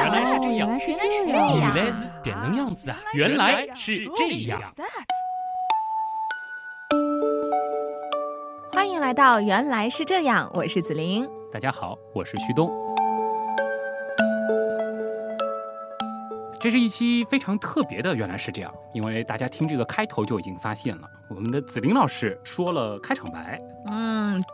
[0.00, 2.96] 样，原来是这样原来是原来是这这样，原来是点能样子啊！
[3.14, 4.60] 原来是这样。
[8.72, 11.28] 欢迎来到原来是这样，我是子琳。
[11.52, 12.70] 大家好，我是旭东。
[16.62, 24.09] 这是一期非常特别的，原来是这样，因为大家听这个开头就已经发现了，我们的子琳老师说了开场白，嗯，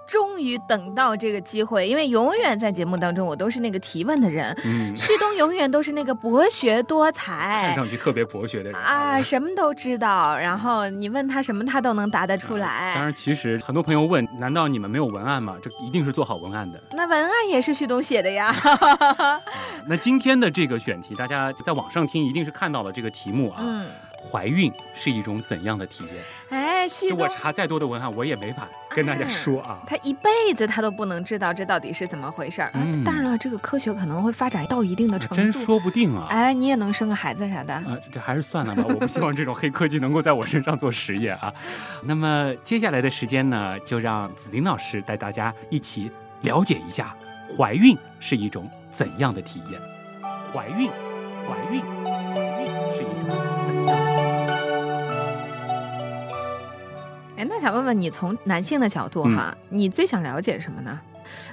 [0.06, 7.74] 终于等到这个机会，因为永远在节目当中我都是那个提问的人，嗯，旭东永远都是那个博学多才看。
[7.74, 13.02] 上去特别博学的人啊，什么都知道，然后你问他什么，他都能答得出来当。
[13.04, 15.56] 然，其实很多朋友问，难道你们没有文案吗？
[15.62, 16.80] 这一定是做好文案的。
[16.92, 18.54] 那文案也是旭东写的呀。
[19.88, 23.56] 那今天的这个选题，大家在网上听一定是看到了这个题目啊。
[23.60, 23.86] 嗯，
[24.36, 26.22] 怀孕是一种怎样的体验？
[26.50, 29.80] 哎，旭东我查再多的文案，我也没法跟大家说啊。
[29.86, 32.68] 他一辈子他都不能知道这到底是怎么回事儿。
[32.68, 35.36] 啊嗯当然了，这个科学可能会发展到一定的程度。
[35.36, 36.26] 真说不定啊。
[36.28, 37.72] 哎，你也能生个孩子啥的。
[37.72, 41.50] 啊，这还是算了吧，我不希望这种黑科技能够在我身上做实验啊。
[42.02, 46.10] 那么接下来的时间呢，就让子林老师带大家一起
[46.42, 47.16] 了解一下
[47.56, 49.80] 怀孕是一种怎样的体验。
[50.52, 50.90] 怀孕，
[51.46, 51.80] 怀孕，
[52.34, 53.55] 怀孕是一种
[57.36, 60.98] 哎，那想问问你，从男性的角度哈，嗯你最想了解什么呢？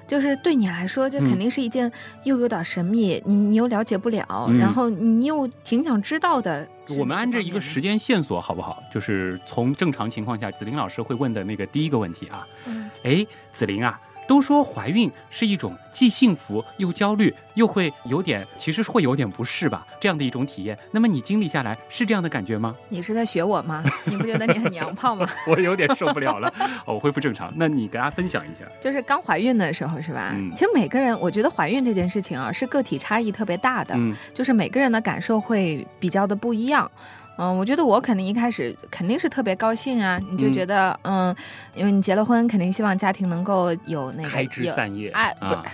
[0.08, 1.92] 就是对你来说，这嗯肯定是一件
[2.24, 6.68] 又有点神秘，你你又了解不了，嗯然后你又挺想知道的。
[6.98, 8.82] 我们按照一个时间线索好不好？
[8.92, 12.48] 就是从正常情况下，子琳老师会问的那个第一个问题啊。
[12.66, 20.78] 嗯哎，子琳啊，都说怀孕是一种既幸福又焦虑，又会有点，其实会有点不适吧，这样的一种体验。
[20.92, 22.76] 那么你经历下来是这样的感觉吗？
[22.90, 23.84] 你是在学我吗？
[24.06, 25.28] 你不觉得你很娘炮吗？
[25.48, 26.48] 我有点受不了了，
[26.86, 27.52] 哦 我恢复正常。
[27.56, 28.66] 那你跟大家分享一下。
[28.82, 30.32] 就是刚怀孕的时候是吧？
[30.36, 36.90] 嗯其实每个人，我觉得怀孕这件事情啊，是个体差异特别大的，嗯就是每个人的感受会比较的不一样。
[37.38, 41.36] 嗯，我觉得我肯定一开始肯定是特别高兴啊，你就嗯觉得嗯
[41.74, 45.66] 因为你结了婚，肯定希望家庭能够有那个开枝散叶，哎不啊，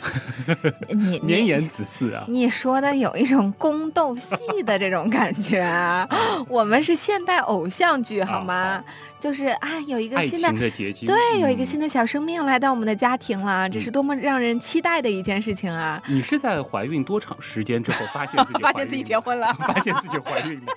[0.90, 2.24] 你 你绵延子嗣啊。
[2.28, 6.08] 你说的有一种宫斗戏的这种感觉啊，
[6.48, 8.54] 我们是现代偶像剧好吗？
[8.54, 8.84] 啊
[9.20, 16.02] 就是啊，有一个新的的结晶，对，有一个嗯新的小生命来到我们的家庭了，这是多么让人期待的一件事情啊！
[16.08, 20.72] 你是在怀孕多长时间之后发现自己 发现自己结婚了，发现自己怀孕的？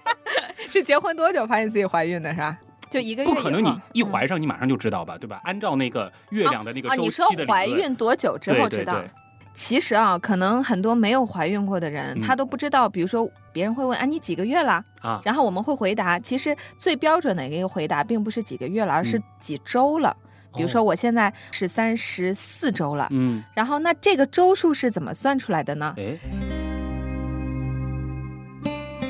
[0.72, 2.58] 是结婚多久发现自己怀孕的是吧？
[2.90, 3.28] 就一个月。
[3.28, 5.40] 不可能，你一嗯怀上你马上就知道吧，对吧？
[5.44, 8.94] 按照那个月亮的那个啊，周你说怀孕多久之后知道？
[8.94, 9.10] 对对对
[9.54, 12.88] 其实啊，可能很多没有怀孕过的人，嗯他都不知道。
[12.88, 20.16] 比如说，别人会问：“啊，你几个月了？”啊，然后我们会回答，其实最标准的一个回答，并不是几个月了，而是嗯几周了。
[20.54, 25.94] 比如说，哦，我现在是三十四周了，嗯，然后那这个周数是怎么算出来的呢？
[25.98, 26.16] 哎，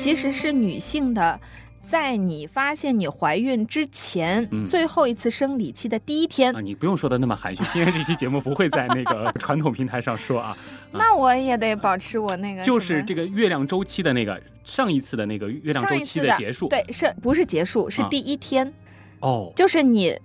[0.03, 1.39] 其实是女性的，
[1.81, 10.57] 在你发现你怀孕之前，嗯最后一次生理期的第一天，啊，你不用说的那么含蓄，今天这期节目不会在那个 传统平台上说啊，
[10.91, 17.89] 那我也得保持我那个就是这个月亮周期的那个上一次的那个月亮周期的结束，对，是不是结束？
[17.89, 18.73] 是啊第一天，
[19.21, 20.19] 哦，就是你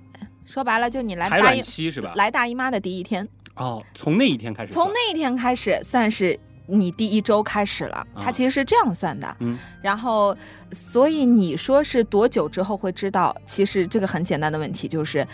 [0.44, 2.12] 说白了，就是你来排卵大姨期是吧？
[2.16, 6.36] 来大姨妈的第一天，哦，从那一天开始，从那一天开始算是。
[6.68, 9.36] 你第一周开始了，它啊其实是这样算的。
[9.40, 10.36] 嗯，然后，
[10.70, 13.34] 所以你说是多久之后会知道？
[13.46, 15.26] 其实这个很简单的问题就是，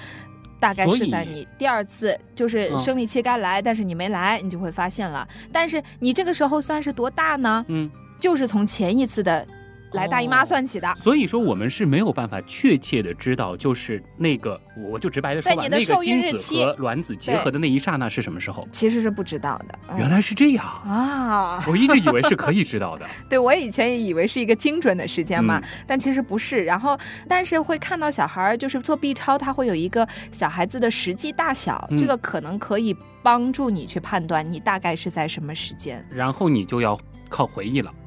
[0.61, 5.27] 大概是在你第二次就是嗯生理期该来，但是你没来，你就会发现了。
[5.53, 7.65] 但是你这个时候算是多大呢？
[7.69, 9.47] 嗯，就是从前一次的
[9.95, 10.95] 来大姨妈哦算起的。
[10.97, 18.67] 所以说我们是没有办法确切的知道，就是那个，我就直白的说吧，你的那个精子和卵子结合的那一刹那是什么时候？
[18.71, 19.79] 其实是不知道的。
[19.91, 23.07] 嗯原来是这样，啊，我一直以为是可以知道的。
[23.31, 26.65] 对我以前也以为是一个精准的时间嘛，嗯但其实不是。
[26.65, 36.05] 然后，但是会看到小孩儿就是做 B 超，他会有一个小孩子的实际大小，嗯这个可能可以帮助你去判断你大概是在什么时间。
[36.11, 36.99] 然后你就要
[37.29, 38.04] 靠回忆了，嗯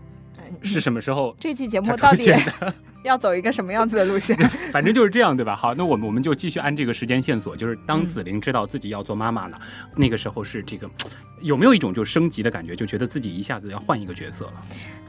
[0.61, 1.35] 是什么时候？
[1.39, 2.31] 这期节目它到底
[3.07, 4.37] 要走一个什么样子的路线？
[4.71, 5.55] 反正就是这样，对吧？
[5.55, 9.59] 好，那我们我们就继续按这个时间线索，就是当嗯子玲知道自己要做妈妈了，
[9.95, 10.89] 那个时候是这个
[11.41, 14.53] 有没有一种就升级的感觉，就觉得自己一下子要换一个角色了？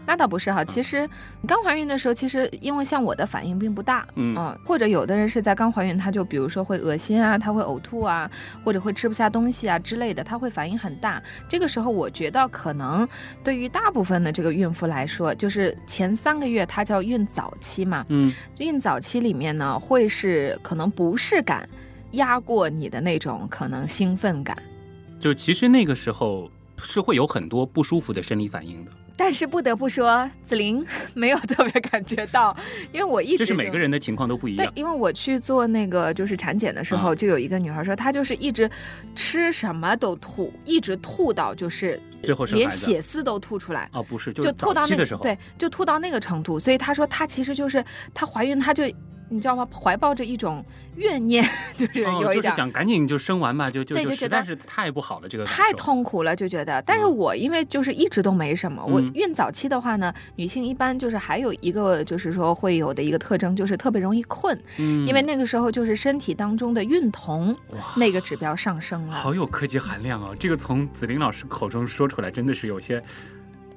[0.07, 1.07] 那倒不是哈，其实
[1.43, 4.35] 你刚怀孕的时候，其实因为像我的反应并不大，嗯
[4.65, 8.31] 或者有的人是在刚怀孕，他就比如说会恶心啊，他会呕吐啊，
[8.65, 11.23] 或者会吃不下东西啊之类的，他会反应很大。
[11.47, 13.07] 这个时候，我觉得可能
[13.45, 21.69] 对于大部分的这个孕妇来说，就是前三个月它叫孕早期嘛，嗯，孕早期里面呢，会是可能不适感
[22.13, 24.57] 压过你的那种可能兴奋感。
[25.19, 28.91] 就其实那个时候是会有很多不舒服的生理反应的。
[29.21, 32.57] 但是不得不说，紫菱 没有特别感觉到，
[32.93, 34.65] 因为我一直这是每个人的情况都不一样，。
[34.65, 38.71] 对因为我去做那个就是产检的时候，啊就有一个女孩说，她就是一直
[39.17, 43.89] 吃什么都吐，一直吐到就是最后生连血丝都吐出来。
[43.93, 48.85] 啊，不是，就是吐到那个时候，对，就吐到那个程度，所以她说她其实就是她怀孕，她就
[49.29, 49.67] 你知道吗？
[49.73, 50.65] 怀抱着一种
[50.97, 51.45] 怨念，
[51.77, 56.83] 就是哦，有一点就是想赶紧就生完吧，就就就实在是太不好了，这个太痛苦了，就觉得。
[56.83, 67.79] 但是嗯我因为就是一直都没什么，我嗯孕早期的话呢，女性一般就是还有一个就是说会有的一个特征，就是特别容易困，嗯，因为那个时候就是身体当中的孕酮哇。
[67.97, 69.15] 那个指标上升了。
[69.15, 70.35] 好有科技含量哦！
[70.39, 73.03] 这个从紫菱老师口中说出来，真的是有些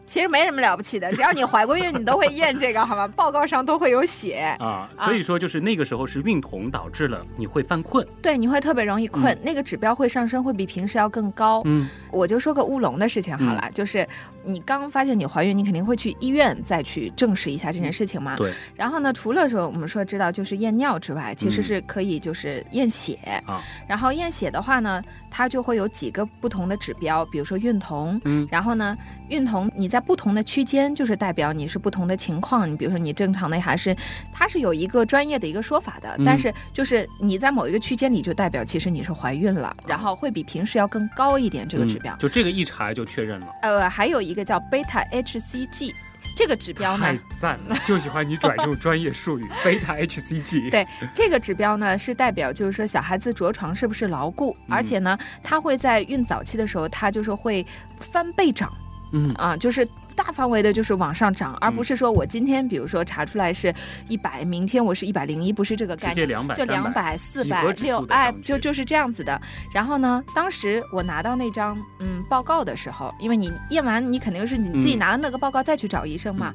[0.05, 3.07] 其实没什么了不起的，只要你怀过孕，你都会验这个，好吗？
[3.15, 4.55] 报告上都会有写。
[4.59, 11.61] 啊，所以说就是那个时候是孕酮导致了你会犯困，对，你会特别容易困，那个指标会上升，会比平时要更高。
[11.65, 14.05] 嗯我就说个乌龙的事情好了，就是
[14.43, 18.35] 你刚发现你怀孕，你肯定会去医院再去证实一下这件事情嘛。
[18.35, 23.17] 对然后呢，除了说我们说知道就是验尿之外，其实嗯是可以就是验血。
[23.45, 25.01] 啊然后验血的话呢，
[25.31, 28.19] 它就会有几个不同的指标，比如说孕酮。
[28.25, 28.95] 嗯然后呢，
[29.29, 32.69] 孕酮你在不同的区间，就是代表你是不同的情况。
[32.69, 33.95] 你比如说你正常的还是，
[34.33, 42.13] 它是有一个专业的一个说法的，嗯但是就是你在某一个区间里，就代表其实你是怀孕了，然后会比平时要更高一点这个指标。
[42.13, 45.93] 嗯就这个一查就确认了，呃，还有一个叫贝塔 HCG
[46.35, 57.65] 这个指标呢太，赞了，就喜欢你转这种专业术语，贝塔 HCG，对这个指标呢是代表就是说小孩子着床是不是牢固，嗯而且呢，它会在孕早期的时候，它就是会
[57.99, 58.71] 翻倍长
[59.13, 59.87] 嗯啊，就是。
[60.15, 63.73] 大范围的就是往上涨，而不是说我今天比如说查出来是
[64.07, 66.27] 一百，明天我是一百零一，不是这个概念。
[66.55, 69.39] 就两300百、四百六，哎就就是这样子的。
[69.73, 76.53] 然后呢，当时我拿到那张嗯报告的时候，因为你验完，你肯定是你自己嗯拿了那个报告再去找医生嘛。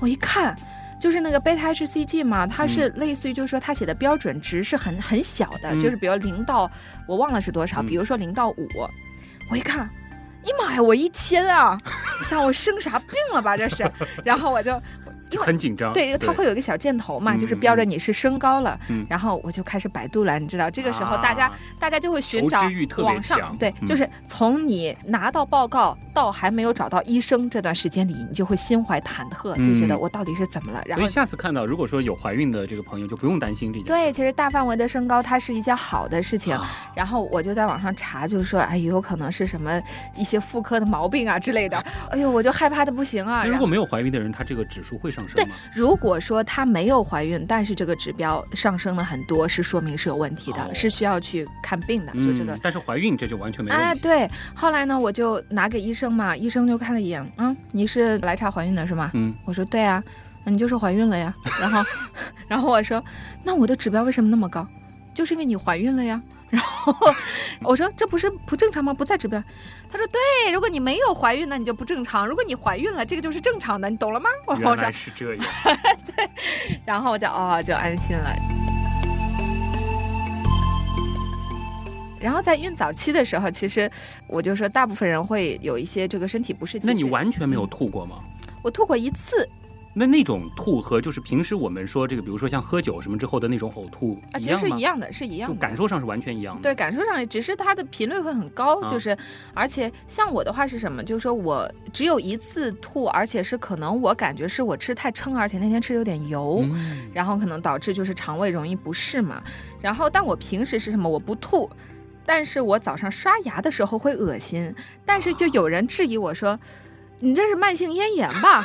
[0.00, 0.56] 我一看，
[1.00, 6.70] 就是那个贝塔 HCG 嘛，它是类似于就是说它写的标准值是很很小的，嗯就是比如零到
[7.06, 8.68] 我忘了是多少，嗯比如说零到五，
[9.50, 9.88] 我一看。
[10.48, 10.82] 哎呀妈呀！
[10.82, 11.78] 我一千啊！
[12.20, 13.56] 你想我生啥病了吧？
[13.56, 13.90] 这是，
[14.24, 14.80] 然后我就
[15.30, 18.78] 就很紧张，对，它会有一个小箭头嘛，嗯就是标着你是升高了。
[18.88, 22.62] 嗯然后我就开始百度了，你知道，这个时候大家、啊大家就会寻求找
[23.02, 30.82] 网上强，对，嗯就是从你拿到报告到还没有找到医生这段时间里，你就会心怀忐忑，就觉得嗯我到底是怎么了。
[30.84, 33.92] 然后所以下次看到如果说有怀孕的这个朋友，就不用担心这件事。
[33.92, 36.54] 对，其实大范围的升高它是一件好的事情。
[36.54, 39.80] 啊然后我就在网上查，就是说，哎，有可能是什么
[40.16, 41.78] 一些妇科的毛病啊之类的。
[42.10, 43.44] 哎呦，我就害怕的不行啊。
[43.44, 52.12] 如果没有怀孕的人，他这个指数会上升吗？，如果说他没有怀孕，但是这个指标上升了很多，是说明是有问题的，哦是需要去看病的。
[52.14, 54.00] 就这个嗯，但是怀孕这就完全没哎，问题。
[54.02, 54.28] 对。
[54.56, 59.10] 后来呢，我就拿给医生嘛，医生就看了一眼，嗯，你是来查怀孕的是吗？
[59.14, 60.02] 嗯，我说对啊，
[60.44, 61.34] 那你就是怀孕了呀。
[61.60, 61.82] 然后，
[62.48, 63.02] 然后我说，
[63.44, 64.66] 那我的指标为什么那么高？
[65.14, 66.20] 就是因为你怀孕了呀。
[66.50, 66.94] 然后
[67.60, 68.94] 我说这不是不正常吗？
[68.94, 69.38] 不在指标。
[69.90, 74.30] 他说对，如果你没有怀孕，那你就不正常；如果你怀孕了，这个就是正常的，你懂了吗？
[74.46, 75.44] 我原说来是这样。
[76.16, 76.30] 对
[76.86, 78.34] 然后我就哦就安心了。
[82.20, 83.90] 然后在孕早期的时候，其实
[84.26, 86.78] 我就说，大部分人会有一些这个身体不适。
[86.82, 88.16] 那你完全没有吐过吗？
[88.62, 89.48] 我吐过一次
[89.94, 94.80] 那那种吐和就是平时我们说这个，比如说像喝酒什么之后的那种呕吐啊，其实是一？
[94.80, 95.66] 样的，是一样的就的。
[95.66, 96.62] 感受上是完全一样的。
[96.62, 99.16] 对，感受上只是它的频率会很高，啊就是
[99.54, 101.02] 而且像我的话是什么？
[101.02, 106.60] 就是说我只有一次吐，而且是可能我感觉是我吃太撑，而且那天吃的有点油。
[106.62, 109.42] 嗯，然后可能导致就是肠胃容易不适嘛。
[109.80, 111.08] 然后，但我平时是什么？
[111.08, 111.68] 我不吐，
[112.28, 114.74] 但是我早上刷牙的时候会恶心。
[115.06, 116.60] 但是就有人质疑我说
[117.20, 118.62] ：“你这是慢性咽炎吧？”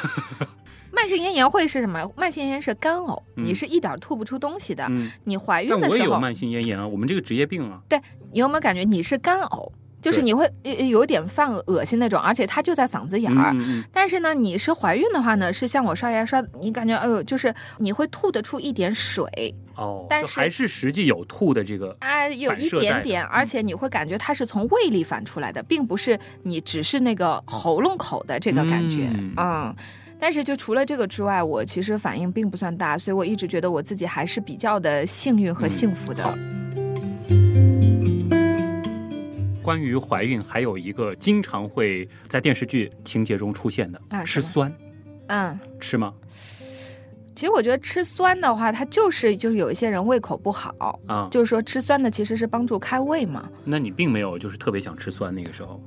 [0.91, 2.12] 慢性咽炎会是什么？
[2.17, 4.86] 慢性咽炎是干呕，嗯你是一点儿吐不出东西的。
[4.89, 7.79] 嗯，你怀孕的时候，我也有慢性咽炎啊，我们这个职业病啊。
[7.88, 7.98] 对
[8.34, 9.72] 你有没有感觉你是干呕？
[10.03, 10.45] 就是你会
[10.89, 13.51] 有点犯恶心那种，而且它就在嗓子眼儿。
[13.53, 19.25] 嗯嗯但是呢，你是怀孕的话呢，是像我刷牙刷，你感觉哎呦，就是你会吐得出一点水，
[19.77, 21.95] 嗯，哦，但是还是实际有吐的这个。
[22.01, 29.75] 啊，有一点点，而嗯且你会感觉它是从胃里反出来的，并不是你只是那个喉咙口的这个感觉，嗯嗯。
[30.19, 36.24] 但是就除了这个之外，我其实反应并不算大，所以我一直觉得我自己还是比较的幸运和幸福的。
[36.24, 36.33] 好
[39.63, 44.72] 关于怀孕，还有一个经常会在电视剧情节中出现的，啊吃酸，
[45.27, 46.13] 嗯，吃吗？
[47.36, 53.50] 其实我觉得吃酸的话，它就是就是有一些人胃口不好，啊，就是说吃酸的其实是帮助开胃嘛。
[53.63, 55.82] 那你并没有就是特别想吃酸那个时候。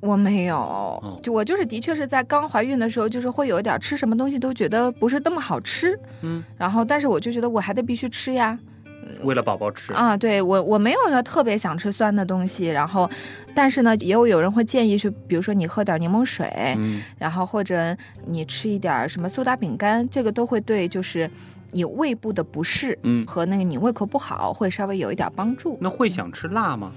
[0.00, 8.58] 我没有，就我就是的确是在刚怀孕的时候，就是会有一点吃什么东西都觉得不是那么好吃，嗯，然后但是我就觉得我还得必须吃呀，
[9.22, 13.08] 为了宝宝吃啊，对我我没有说特别想吃酸的东西，然后
[13.54, 16.46] 但是呢，也有有人会建议去，比如说你喝点柠檬水，
[16.76, 17.96] 嗯，然后或者
[18.26, 21.30] 你吃一点什么苏打饼干，这个都会对就是
[21.72, 25.78] 你胃部的不适，嗯，和那个你胃口不好会稍微有一点帮助。
[25.80, 26.92] 那会想吃辣吗？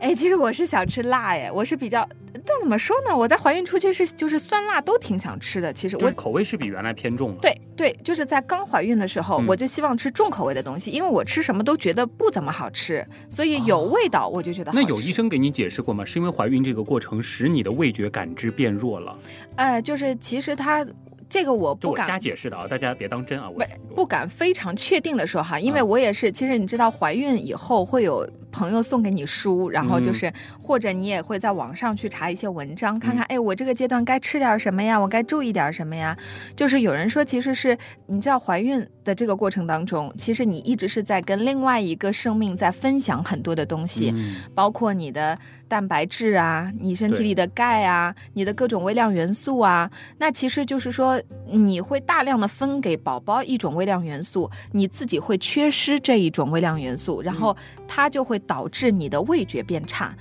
[0.00, 3.16] 哎，其实我是想吃辣哎，我是比较，但怎么说呢？
[3.16, 5.72] 我在怀孕初期是就是酸辣都挺想吃的。
[5.72, 7.36] 其实我口味是比原来偏重了。
[7.42, 14.70] 对对，就是在刚怀孕的时候，我就希望吃重口味的东西，因为我吃什么都觉得不怎么好吃，所以有味道我就觉得。
[14.72, 16.04] 那有医生给你解释过吗？
[16.04, 19.18] 是因为怀孕这个过程使你的味觉感知变弱了？
[19.56, 20.86] 呃，就是其实它。
[21.30, 23.50] 这个我不敢瞎解释的啊，大家别当真啊。
[23.50, 36.16] 不不敢非常确定的说哈，因为我也是，其实你知道，怀孕以后会有朋友送给你书，然后就是或者你也会在网上去查一些文章，看看哎，我这个阶段该吃点什么呀，我该注意点什么呀。
[36.56, 37.76] 就是有人说，其实是
[38.06, 44.14] 你知道，怀孕的这个过程当中，其实你一直是在跟另外一个生命在分享很多的东西，
[44.54, 45.38] 包括你的
[45.68, 51.22] 蛋白质啊，你身体里的钙啊，你的各种微量元素啊，那其实就是说。
[51.50, 57.56] 你会大量的分给宝宝一种微量元素，你自己会缺失这一种微量元素，然后
[57.86, 60.14] 它就会导致你的味觉变差。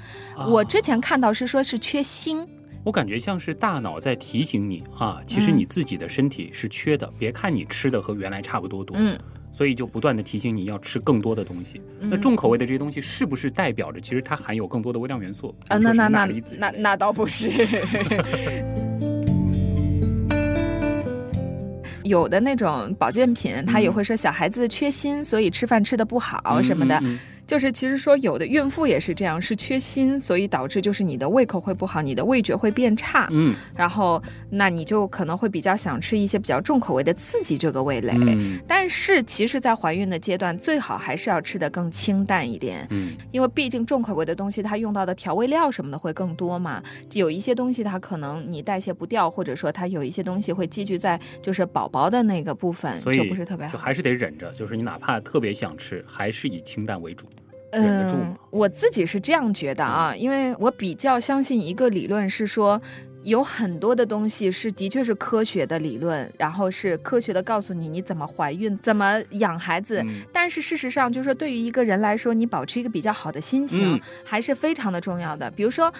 [0.47, 2.47] 我之前看到是说是缺锌，
[2.85, 7.11] 我感觉像是大脑在提醒你啊，其实你自己的身体是缺的。
[7.19, 9.19] 别看你吃的和原来差不多多，嗯，
[9.57, 11.81] 所以就不断的提醒你要吃更多的东西。
[11.99, 15.55] 那重口味的这些东西是不是代表着其实它含有更多的微量元素？
[15.67, 16.27] 啊，那那那
[16.59, 17.49] 那那倒不是。
[22.03, 27.01] 有的那种保健品，他也会说小孩子缺锌，所以吃饭吃的不好什么的。
[27.47, 33.27] 就是其实说有的孕妇也是这样，是缺锌，所以导致就是你的胃口会不好，你的味觉会变差。
[33.31, 38.13] 嗯，然后那你就可能会比较想吃一些比较重口味的刺激这个味蕾。
[38.17, 42.85] 嗯，但是其实，在怀孕的阶段，最好还是要吃的更清淡一点。
[42.89, 46.83] 嗯，因为毕竟重口味的东西，它用到的调味料什么的会更多嘛。
[47.13, 53.71] 有一些东西它可能你代谢不掉，或者说它有一些东西会积聚在就是宝宝的那个部分，就不是特别好。
[53.71, 57.25] 就还是得忍着，就是你哪怕特别想吃，还是以清淡为主。
[57.71, 62.81] 嗯，我自己是这样觉得啊，因为我比较相信一个理论，是说
[63.23, 70.01] 有很多的东西是的确是科学的理论，然后是科学的告诉你你怎么怀孕、怎么养孩子。
[70.31, 75.51] 但是事实上，就是说对于一个人来说，你保持一个比较好的心情还是非常的重要的。
[75.51, 75.93] 比如说，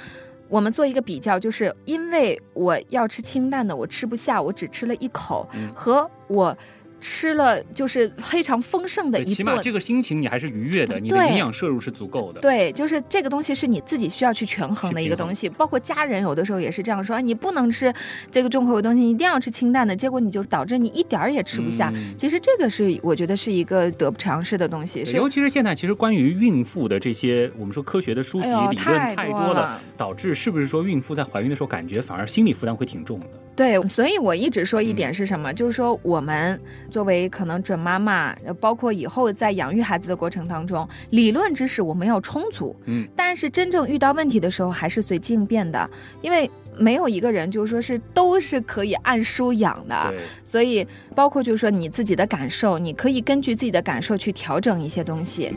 [0.47, 6.57] 我们做一个比较，就是因为我要吃清淡的，我吃不下，我只吃了一口，和我。
[6.99, 12.41] 吃了就是非常丰盛的一顿，起码这个心情你还是愉悦的，你的营养摄入是足够的。
[12.41, 15.47] 对，就是这个东西是你自己需要去权衡的一个东西。
[15.49, 17.93] 包括家人有的时候也是这样说，你不能吃
[18.31, 21.93] 这个重口味东西，你一定要吃清淡的，结果你就导致你一点儿也吃不下。
[22.17, 25.03] 其实这个是我觉得是一个得不偿失的东西。
[25.13, 33.27] 尤其是现在，其实关于孕妇的这些我们说科学的书籍理论太多了，导致是不是说孕妇在怀孕的时候感觉反而心理负担会挺重的？
[33.57, 36.61] 对，所以我一直说一点是什么，就是说我们
[36.91, 45.89] 作为可能准妈妈，包括以后在养育孩子的过程当中，理论知识我们要充足，嗯，但是真正遇到问题的时候，还是随机应变的，
[46.21, 55.51] 因为没有一个人就是说是都是可以按书养的，所以包括就是说你自己的感受，你可以根据自己的感受去调整一些东西。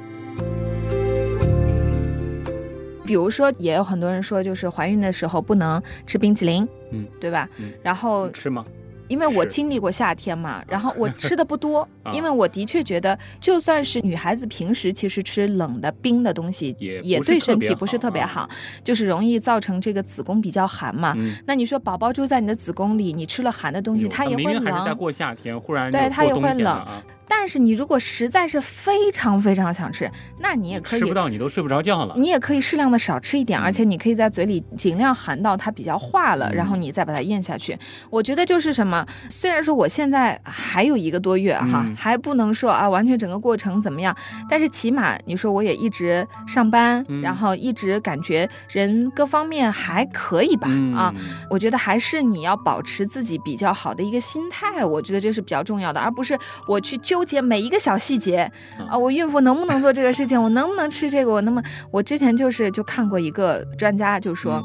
[3.11, 7.49] 比如说，也有很多人说，就是怀孕的时候不能吃冰淇淋，嗯，对吧？
[7.83, 8.65] 然后吃吗？
[9.09, 18.49] 因为我经历过夏天嘛，然后我吃的不多， 因为我的确觉得，就算是女孩子平时其实吃冷的冰的东西，也也对身体不是特别好，
[18.85, 21.17] 就是容易造成这个子宫比较寒嘛。
[21.45, 24.73] 那你说宝宝住在你的子宫里，你吃了寒的东西，它也会冷。
[24.73, 26.87] 还在过夏天，忽然对它也会冷。
[27.33, 30.11] 但是你如果实在是非常非常想吃，
[30.41, 32.13] 那你也可以吃不到，你都睡不着觉了。
[32.17, 37.79] 你也可以适量的少吃一点，而且你可以在嘴里尽量含到它比较化了，然后你再把它咽下去。
[38.11, 44.15] 我觉得就是什么，虽然说我现在还有一个多月哈，还不能说啊完全整个过程怎么样，
[44.49, 51.15] 但是起码你说我也一直上班，然后一直感觉人各方面还可以吧啊。
[51.49, 57.20] 我觉得还是你要保持自己比较好的一个心态，我觉得这是比较重要的，而不是我去纠。
[57.21, 58.51] 纠结每一个小细节
[58.89, 58.97] 啊！
[58.97, 60.43] 我孕妇能不能做这个事情？
[60.43, 61.31] 我能不能吃这个？
[61.31, 64.63] 我那么，我之前就是就看过一个专家就说，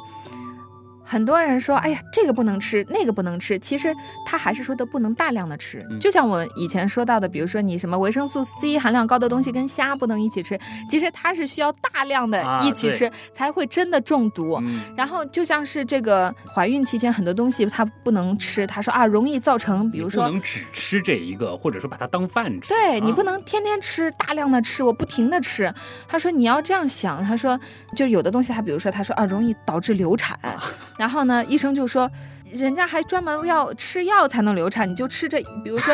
[1.05, 3.95] 很多人说，哎呀，这个不能吃，那个不能吃，其实
[4.25, 5.85] 他还是说的不能大量的吃。
[5.89, 10.59] 嗯就像我以前说到的，比如说你什么维生素 C 含量高的东西跟虾不能一起吃，
[10.89, 14.59] 其实它是需要大量的啊一起吃、才会真的中毒。
[14.61, 22.69] 嗯，然后就像是这个怀孕期间很多东西它不能吃，他说啊容易造成，比如说不能只吃这一个，或者说把它当饭吃。
[22.69, 25.73] 对你啊不能天天吃，大量的吃，我不停的吃。
[26.07, 27.59] 他说你要这样想，他说
[27.95, 30.37] 就有的东西，他比如说他说啊容易导致流产，
[30.97, 32.09] 然后呢医生就说。
[32.51, 35.93] 人家还专门要吃药才能流产，你就吃这，比如说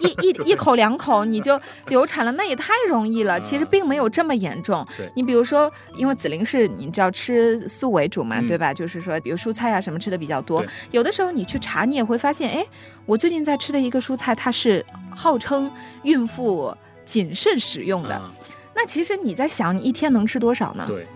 [0.00, 3.40] 一 一一口两口你就流产了，那也太容易了。
[3.40, 5.10] 其实并没有这么严重对。
[5.14, 8.74] 你比如说，因为紫菱是你知道吃素为主嘛，嗯对吧？
[8.74, 10.68] 就是说，比如蔬菜啊什么吃的比较多对。
[10.90, 12.66] 有的时候你去查，你也会发现，哎，
[13.06, 15.70] 我最近在吃的一个蔬菜，它是号称
[16.02, 18.20] 孕妇谨慎使用的。
[18.22, 18.30] 嗯
[18.74, 20.84] 那其实你在想，你一天能吃多少呢？
[20.88, 21.06] 对，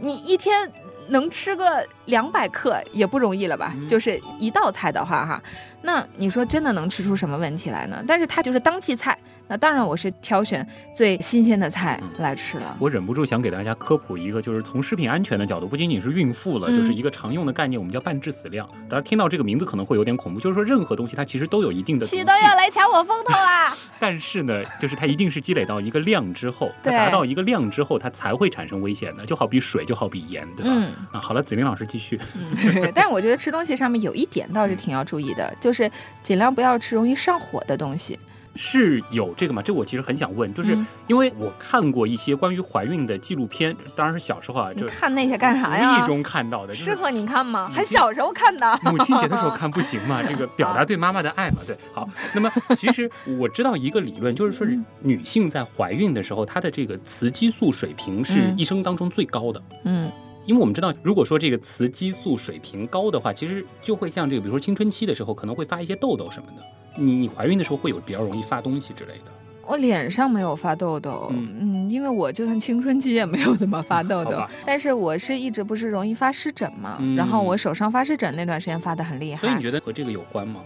[0.00, 0.68] 你一天
[1.08, 3.72] 能吃个两百克也不容易了吧？
[3.76, 5.42] 嗯就是一道菜的话，哈，
[5.82, 8.02] 那你说真的能吃出什么问题来呢？
[8.06, 9.18] 但是它就是当季菜，
[9.52, 12.74] 那当然我是挑选最新鲜的菜嗯来吃了。
[12.80, 18.66] 我忍不住想给大家科普一个，就是从食品安全的角度，不仅仅是孕妇了，嗯就是一个常用的概念，我们叫半致死量。
[18.88, 23.76] 大家听到这个名字可能会有点恐怖，就是说任何东西它其实都有一定的许都要来抢我风头啦！
[24.00, 30.72] 但是呢，就是它一定是积累到一个量之后，它达到一个量之后，它才会产生危险的，就好比水，就好比盐，对吧？
[30.74, 32.18] 嗯啊，好了，子菱老师继续。
[32.34, 35.90] 嗯，但是我觉得吃东西上面有一点倒是挺要注意的，就是
[36.22, 38.18] 尽量不要吃容易上火的东西。
[38.54, 39.62] 是有这个吗？
[39.62, 46.06] 这我其实很想问，就是嗯因为我看过一些关于怀孕的纪录片，当然是小时候啊，就看那些干啥呀无意呀？
[46.06, 47.70] 中看到的，适合你看吗？
[47.72, 48.78] 还小时候看的。
[48.84, 51.76] 母亲节的时候看不行吗， 这个表达对妈妈的爱嘛，对。
[51.92, 59.62] 好， 那么其实我知道一个理论，就是说嗯女性在怀孕的时候，她的这个雌激素水平是嗯一生当中最高的。
[59.84, 60.10] 嗯
[60.44, 66.62] 因为我们知道，如果说这个雌激素水平高的话，其实就会像这个，比如说青春期的时候，可能会发一些痘痘什么的。
[66.96, 69.32] 你你怀孕的时候会有比较容易发东西之类的。
[69.64, 80.60] 我脸上没有发痘痘，嗯嗯因为我就算青春期也没有怎么发痘痘，但是我是一直不是容易发湿疹嘛，嗯然后我手上发湿疹那段时间发的很厉害所以你，觉得和这个有关吗？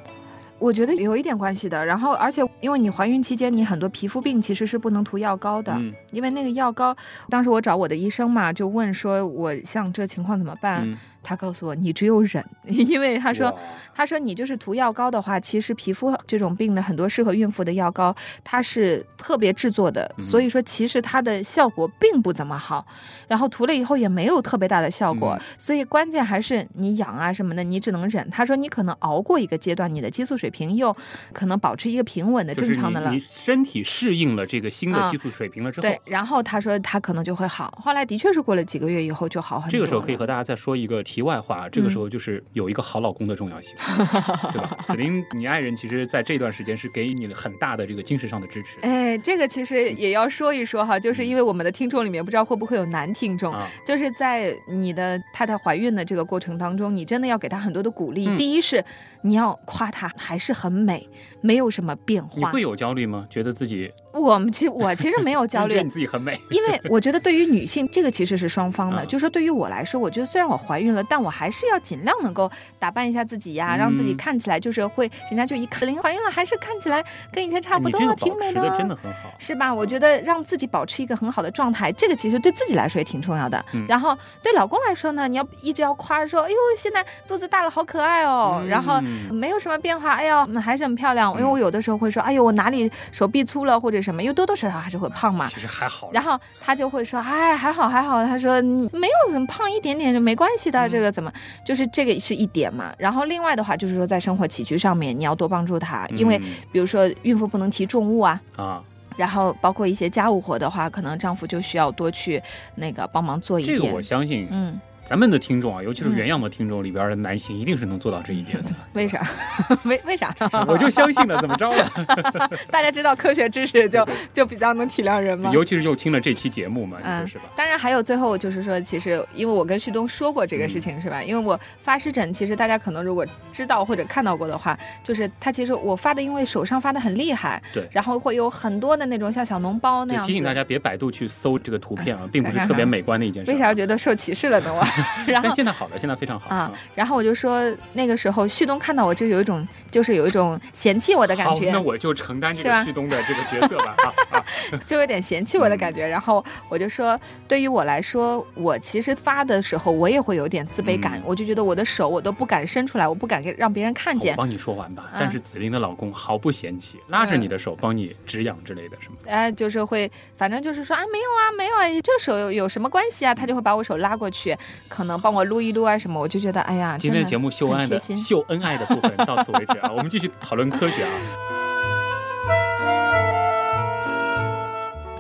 [0.59, 1.85] 我觉得有一点关系的。
[1.85, 6.97] 然后而且因为你怀孕期间你很多皮肤病其实是不能涂药膏的，嗯因为那个药膏，
[7.29, 10.83] 当时我找我的医生嘛，就问说我像这情况怎么办？
[10.87, 13.53] 嗯，他告诉我你只有忍， 因为他说
[13.93, 22.87] 他说你就是涂药膏的话，其实皮肤这种病的很多适合孕妇的药膏，它是特别制作的，嗯所以说其实它的效果并不怎么好，
[23.27, 28.29] 然后涂了以后也没有特别大的效果，嗯所以关键还是你痒啊什么的，你只能忍。
[28.31, 30.95] 他说你可能熬过一个阶段，你的激素水平又
[31.33, 33.21] 可能保持一个平稳的正常的了你你。
[33.27, 39.73] 身体适应了这个新的啊激素水平了之后，对，然后他说他可能就会好，后来的确是过了几个月以后就好很多。
[39.73, 43.75] 这个时候可以和大家再说一个题外话，这个嗯时候就是有一个好老公的重要性，
[44.53, 44.77] 对吧？
[44.87, 53.67] 肯定，你爱人其实在这段时间是给你很大的这个精神上的支持哎，这个其实也要说一说哈，就是因为我们的听众里面不知道会不会有男听众，啊。
[53.87, 58.29] 就是在你的太太怀孕的这个过程当中，你真的要给她很多的鼓励。
[58.29, 58.85] 嗯第一是
[59.27, 61.09] 你要夸她还是很美，
[61.41, 62.31] 没有什么变化。
[62.37, 63.27] 你会有焦虑吗？
[63.29, 69.03] 觉得自己我们其实我其实没有焦虑觉得， 你自己很美，因为我觉得对于女性，这个其实是双方的。
[69.05, 79.31] 嗯就说对于我来说，我觉得虽然我怀孕了，但我还是要尽量能够打扮一下自己呀，嗯让自己看起来就是会，人家就一看，怀孕了还是看起来跟以前差不多挺美的真的很好。
[79.39, 79.73] 是吧？
[79.73, 83.63] 我觉得让自己保持一个很好的状态，这个其实对自己来说也挺重要的。
[83.75, 88.61] 嗯然后对老公来说呢，你要一直要夸说，哎呦，现在肚子大了，好可爱哦。
[88.63, 89.01] 嗯然后
[89.33, 91.31] 没有什么变化，哎呀，嗯还是很漂亮。
[91.33, 95.49] 因为嗯我有的时候会说，哎呦，我哪里手臂粗了或者什么，因为多多少少还是会胖嘛。
[95.49, 96.11] 其实还好。
[96.13, 98.25] 然后他就会说，哎，还好还好。
[98.25, 101.33] 他说你没有怎么胖一点点就没关系的，嗯这个怎么
[101.65, 102.93] 就是这个是一点嘛。
[102.99, 108.41] 然后另外的话就是说，在生活起居上面你要多帮助他，因为嗯比如说孕妇不能提重物啊。
[108.57, 108.83] 啊，
[109.17, 112.43] 然后包括一些家务活的话，可能丈夫就需要多去
[112.75, 113.79] 那个帮忙做一点。
[113.79, 118.71] 这个我相信，嗯，咱们的听众啊，尤其是嗯原样的听众里边的男性，一定是能做到这一点的。
[118.95, 119.25] 为啥？
[119.85, 120.35] 为为啥？
[120.67, 122.51] 我就相信了，怎么着了？
[122.71, 125.53] 大家知道科学知识就就比较能体谅人嘛。
[125.53, 127.45] 尤其是又听了这期节目嘛，你说嗯是吧？
[127.55, 131.23] 当然还有最后就是说，其实因为我跟旭东说过这个事情、是吧？
[131.23, 143.53] 因为我发湿疹，其实大家可能如果知道或者看到过的话，就是它其实我发的，因为手上发的很厉害，对然后会有很多的那种像小脓包那样提醒大家别百度去搜这个图片啊，并不是特别美观的一件事。
[143.53, 144.75] 为啥觉得受歧视了呢？
[144.75, 144.85] 我
[145.27, 147.61] 然后但现在好了，现在非常好啊，然后我就说
[147.93, 153.95] 那个时候旭东看到我就有一种就是有一种嫌弃我的感，觉那，我就承担这个旭东的这个角色吧。
[154.31, 154.45] 啊啊，
[154.87, 156.07] 就有点嫌弃我的感觉。
[156.07, 164.33] 然后我就说，对于我来说，我其实发的时候我也会有点自卑感，嗯我就觉得我的手我都不敢伸出来，我不敢给让别人看见。
[164.33, 165.05] 我帮你说完吧。
[165.13, 169.17] 嗯但是紫琳的老公毫不嫌弃，拉着你的手帮你止痒之类的，什么？
[169.27, 173.35] 哎，就是会，反正就是说啊，没有啊，没有啊，这手有有什么关系啊？
[173.35, 174.57] 他就会把我手拉过去，
[174.89, 181.11] 可能帮我撸一撸啊什么，我就觉得，哎呀，今天的节目秀恩爱的秀恩爱的部分到此为止啊， 我们继续讨论科学啊。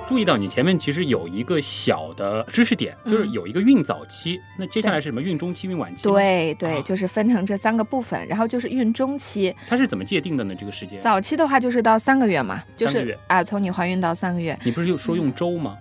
[0.09, 5.20] 注意到你前面其实有一个小的知识点，就是嗯有一个孕早期，那接下来是什么？
[5.20, 10.55] 孕中期、孕晚期？，对对，啊就是分成这三个部分，然后就是孕中期，它是怎么界定的呢？
[10.57, 11.00] 这个时间？
[11.00, 14.57] 早期的话就是到三个月嘛，就是啊，从你怀孕到三个月。
[14.62, 15.76] 你不是又说用周吗？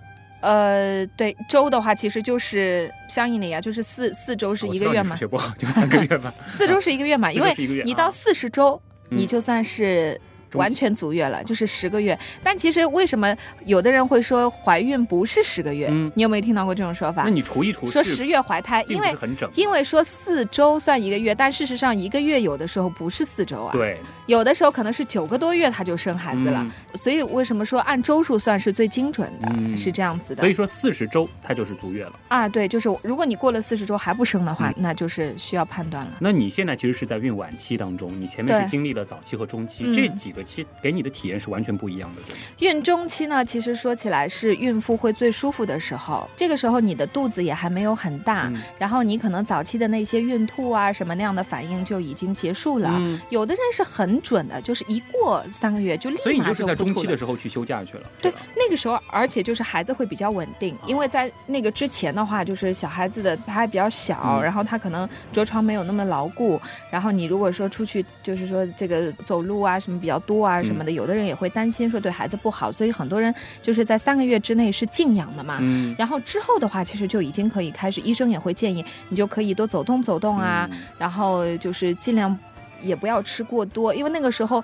[0.46, 6.32] 呃，对，周的话其实就是相应的呀，就是四四周是一个月嘛，学不好，就三个月嘛。
[6.52, 7.52] 四周是一个月嘛， 因为
[7.84, 8.80] 你到啊四十周，
[9.10, 10.20] 嗯你就算是。
[10.54, 12.18] 完全足月了，就是十个月。
[12.42, 15.88] 但其实为什么有的人会说怀孕不是十个月？
[15.90, 17.30] 嗯你有没有听到过这种说法那？
[17.30, 19.50] 你除一除说十月怀胎，因为很整。
[19.56, 26.62] 因为说四周算一个月，但事实上一个月有的时候不是四周啊，对，有的时候可能是九个多月他就生孩子了。
[26.62, 29.48] 嗯所以为什么说按周数算是最精准的？
[29.56, 30.40] 嗯是这样子的。
[30.40, 32.12] 所以说四十周它就是足月了。
[32.28, 36.12] 啊，对，就是如果你过了四十周还不生的话，嗯那就是需要判断了。
[36.20, 42.22] 那你现在其实是在孕晚期当中，你前面是经历了早期和中期，嗯这几个期给你的体验是完全不一样的，
[42.60, 52.88] 孕中期呢，其实说起来是孕妇会最舒服的时候，这个时候你的肚子也还没有很大，嗯然后你可能早期的那些孕吐啊什么那样的反应就已经结束了。
[52.92, 57.16] 嗯，有的人是很准的，就是一过三个月就立所以你马就是在中期的。
[57.16, 58.30] 时候去休假去了，对？
[58.54, 75.58] 那个时候，而且就是孩子会比较稳定，啊因为在那个之前的话，就是小孩子的他还比较小，嗯然后他可能着床没有那么牢固，然后你如果说出去，就是说这个走路啊什么比较多啊什么的，有的人也会担心说对孩子不好，所以很多人就是在三个月之内是静养的嘛。
[75.60, 82.36] 嗯，然后之后的话，其实就已经可以开始，医生也会建议你就可以多走动走动啊，嗯然后就是尽量
[82.80, 84.62] 也不要吃过多，因为那个时候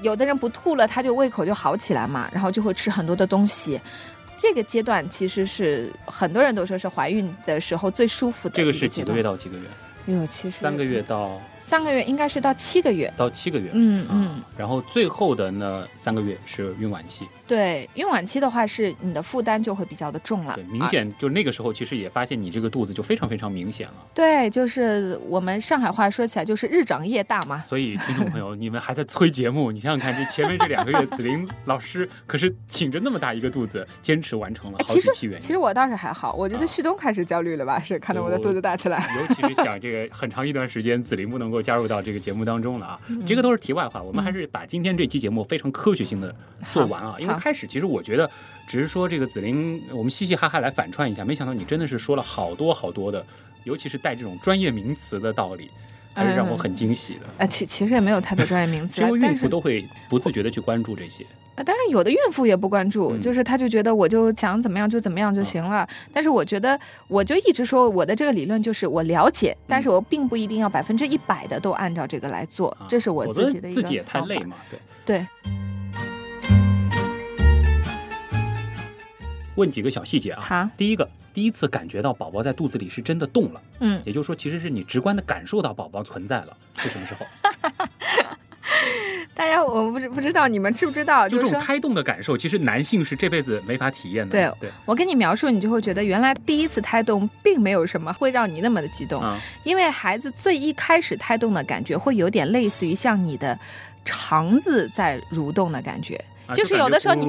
[0.00, 3.80] 有的人不吐了，他就胃口就好起来嘛，然后就会吃很多的东西。
[4.36, 9.22] 这个阶段其实是很多人都说是怀孕的时候最舒服的这个是几个月？
[9.22, 9.64] 到几个月？
[10.06, 13.12] 有，其实三个月到三个月应该是到七个月。
[13.16, 13.70] 到七个月。
[13.72, 23.94] 嗯啊嗯，然后最后的那三个月是孕晚期，对，孕晚期的话是你的负担就会比较的重了对，，明啊显就那个时候其实也发现你这个肚子就非常非常明显了。
[24.12, 27.60] 对，就是我们上海话说起来就是日长夜大嘛。
[27.68, 35.40] 所以听众朋友，你们还在催节目，你想想看，这前面这两个月，子琳老师可是挺着那么大一个肚子，坚持完成了好几期原因。
[35.40, 37.80] 其实我倒是还好，我觉啊得旭东开始焦虑了吧？
[37.80, 39.06] 是看着我的肚子大起来。
[39.20, 44.02] 尤其是想这个很长一段时间，子琳不能够加入到这个节目当中了啊，嗯这个都是题外话。
[44.02, 46.34] 我们还是把今天这期节目非常科学性的
[46.72, 48.28] 做完啊，因为开始其实我觉得
[48.66, 53.24] 只是说这个紫菱，我们嘻嘻哈哈来反串一下，没想到你真的是说了好多好多的，
[53.64, 55.70] 尤其是带这种专业名词的道理，
[56.14, 57.20] 还是让我很惊喜的。
[57.38, 65.86] 呃，其其实也没有太多专业名词 因为，孕妇都会不自觉的去关注这些，呃，当然有的孕妇也不关注，嗯就是她就觉得我就想怎么样就怎么样就行了。
[66.12, 74.56] 但是我觉得，我就一直说我的这个理论就是我了解，但是我并不一定要百分之一百的都按照这个来做，啊这是我自己的一个自己也太累嘛。
[74.70, 75.26] 对，对，
[79.56, 80.40] 问几个小细节啊。
[80.40, 87.26] 好，第一个，第一次感觉到宝宝在肚子里是真的动了，嗯，也就是说，其实是你直观的感受到宝宝存在了，是什么时候？
[89.34, 91.38] 大家我不知不知道你们知不知道，就。
[91.38, 94.30] 这种胎动的感受，其实男性是这辈子没法体验的。
[94.30, 103.58] 对对我跟你描述，你就会觉得原来第一次胎动并没有什么会让你那么的激动，啊，因为孩子最一开始胎动的感觉会有点类似于像你的
[104.04, 107.24] 肠子在蠕动的感觉，啊就是有的时候你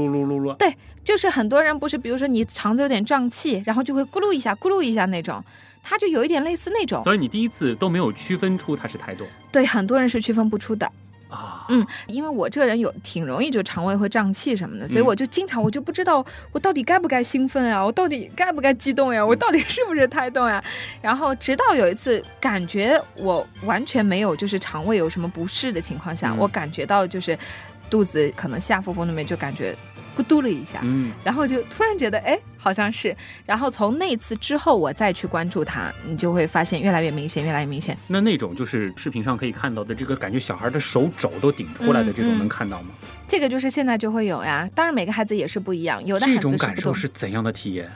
[0.60, 5.44] 对，就是很多人不是，比如说你肠子有点胀气，然后就会咕噜一下、咕噜一下那种，
[5.82, 7.02] 它就有一点类似那种。
[7.04, 10.92] 所以你第一次都没有区分出它是胎动对，很多人是区分不出的。
[11.34, 11.66] 啊。
[11.70, 20.64] 嗯，因为我这个人有挺容易就肠胃会胀气什么的，所以嗯我就经常我就不知道我到底该不该兴奋啊，我到底该不该激动呀，嗯我到底是不是胎动呀？
[21.02, 27.38] 然后直到有一次感觉我完全没有就是肠胃有什么不适的情况下，嗯我感觉到就是
[27.90, 29.76] 肚子可能下腹部那边就感觉
[30.18, 33.16] 咕嘟了一下，嗯，然后就突然觉得，哎，好像是。
[33.46, 37.98] 然后从那次之后，我再去关注他，你就会发现越来越明显，越来越明显。
[38.08, 42.90] 那那种就是视频上可以看到的这个感觉，小孩的手肘都顶出来的这种，能看到吗？
[43.28, 44.70] 这个就是现在就会有呀。
[44.76, 47.90] 当然每个孩子也是不一样，有的孩子这种感受是怎样的体验？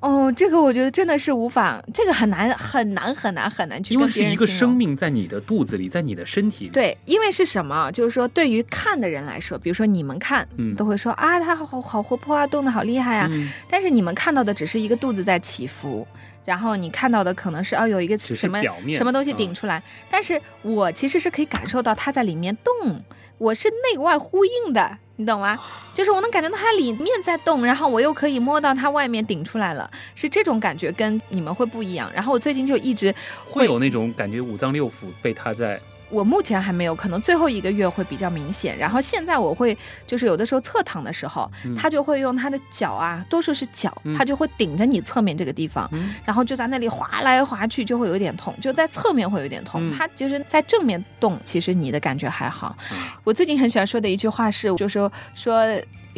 [0.00, 7.90] 哦，这个我觉得真的是无法，这个很难很难很难很难去因为跟别人是一个生命在你的肚子里，在你的身体里。，对，因为是什么？
[7.90, 13.28] 就是说，对于看的人来说，比如说你们看，嗯都会说啊，他好好好活泼啊，动得好厉害啊。
[13.32, 16.06] 嗯，但是你们看到的只是一个肚子在起伏，
[16.44, 23.02] 然后你看到的可能是啊有一个什么表面什么东西嗯顶出来，但是我其实是可以感受到它在里面动，
[23.36, 25.58] 我是内外呼应的，你懂吗？
[25.92, 32.08] 就是我能感觉到它里面在动，然后我又可以摸到它外面顶出来了，是这种感觉跟你们会不一样。
[32.14, 33.12] 然后我最近就一直
[33.44, 38.76] 会有那种感觉，五脏六腑被它在我目前还没有，可能最后一个月会比较明显。
[38.76, 49.80] 然后现在我会，就是有的时候侧躺的时候，嗯他就会用他的脚啊，多数是脚嗯，他就会顶着你侧面这个地方，嗯然后就在那里滑来滑去，就会有一点痛，就在侧面会有点痛。
[49.82, 52.68] 嗯他就是在正面动，其实你的感觉还好。
[52.90, 55.62] 啊我最近很喜欢说的一句话是，就说说，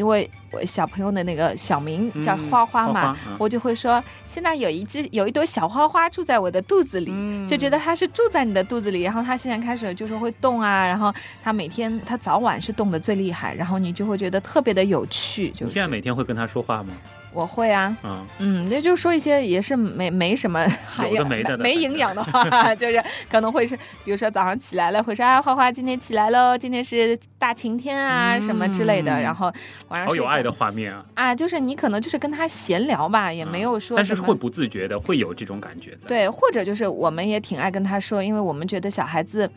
[0.01, 7.11] 因为我小朋友的那个小名叫嗯花花嘛，花花嗯我就会说，现在有一只有一朵小花花住在我的肚子里。
[7.15, 15.51] 嗯就觉得它是住在你的肚子里，然后它现在开始就是会动啊，然后它每天它早晚是动的最厉害，然后你就会觉得特别的有趣。
[15.51, 16.95] 就是你现在每天会跟它说话吗？
[17.33, 29.53] 我会啊，嗯，嗯，那就说一些也是没没什么涵养、有的没的的没营养的话， 就是可能会是，比如说早上起来了，会说啊，花花今天起来喽，今天是大晴天啊、嗯什么之类的，然后
[29.89, 31.05] 晚上好有爱的画面啊！
[31.15, 39.49] 啊，就是你可能就是跟他闲聊吧，也没有说但是会不自觉的会有这种感觉在。，对，或者就是我们也挺爱跟他说，因为我们觉得小孩子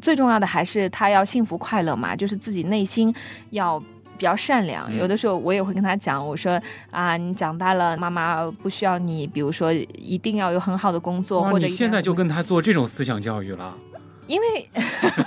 [0.00, 3.14] 最重要的还是他要幸福快乐嘛，就是自己内心
[3.50, 3.82] 要。
[4.20, 13.74] 比较善良，嗯有的时候我也会跟他讲，我说啊，你长大了，妈妈不需要你，比如说一定要有很好的工作，或者你现在就跟他做这种思想教育了。
[14.30, 14.68] 因为，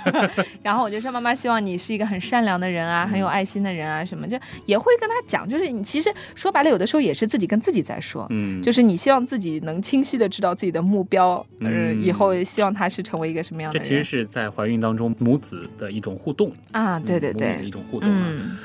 [0.62, 16.98] 然后我就说妈妈希望你是一个很善良的人啊，嗯很有爱心的人啊，什么就也会跟他讲，就是你其实说白了，有的时候也是自己跟自己在说，嗯，就是你希望自己能清晰的知道自己的目标，呃，嗯以后希望他是成为一个什么样这的人其实是在怀孕当中母子的一种互动，啊？
[16.98, 18.24] 对对嗯的一，种互动啊。
[18.26, 18.56] 嗯，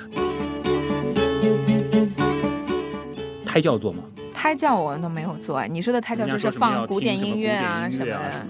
[3.45, 4.03] 胎教做吗？
[4.33, 8.45] 胎教我都没有做哎，你说的胎教就是放古典音乐啊什，么的，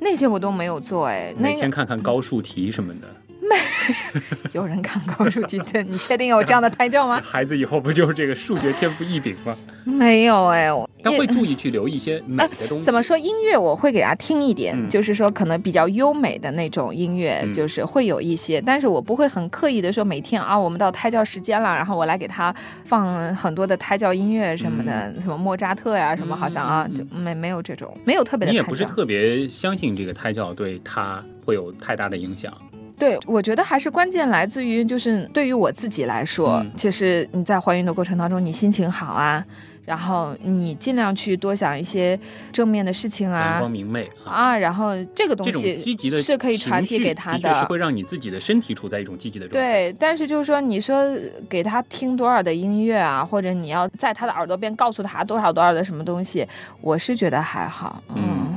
[0.00, 3.08] 那些我都没有做哎，那个每天看看高数题什么的。
[4.52, 7.20] 有人看高数题这你确定有这样的胎教吗？
[7.24, 9.56] 孩子以后不就是这个数学天赋异禀吗？
[9.84, 10.68] 没有哎，
[11.02, 12.84] 但会注意去留一些美的东西。
[12.84, 13.16] 怎么说？
[13.18, 22.54] 音乐我会给他听一点，嗯就是说可能比较优美的那种音乐，嗯就是会有一些，但是我不会很刻意的说每天啊，我们到胎教时间了，然后我来给他
[22.84, 28.50] 放很多的胎教音乐什么的，什么莫扎特呀、什么，好像啊，嗯就没没有这种，没有特别的。
[28.52, 32.52] 你也不是特别相信这个胎教对他会有太大的影响。
[32.98, 39.44] 对，我觉得还是关键来自于，就是对于我自己来说，嗯其实你在怀孕的过程当中，你心情好啊。
[39.86, 42.18] 然后你尽量去多想一些
[42.50, 49.90] 正面的事情啊阳啊光明媚啊，啊，然后这个东西积极的是可以传递给他的确是会让你自己的身体处在一种积极的状态。
[49.90, 51.04] 对，但是就是说，你说
[51.50, 56.48] 给他听多少的音乐啊，或者你要在他的耳朵边告诉他多少多少的什么东西，
[56.80, 58.02] 我是觉得还好。
[58.14, 58.53] 嗯，嗯，